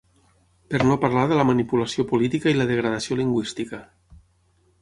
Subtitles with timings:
[0.73, 3.83] Per no parlar de la manipulació política i la degradació lingüística.